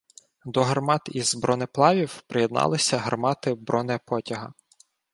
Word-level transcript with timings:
До 0.45 0.63
гармат 0.63 1.09
із 1.11 1.35
бронеплавів 1.35 2.21
приєдналися 2.21 2.97
гармати 2.97 3.53
бронепотяга. 3.53 4.53